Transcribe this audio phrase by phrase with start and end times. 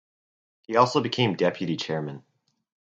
[0.63, 2.23] He also became deputy chairman.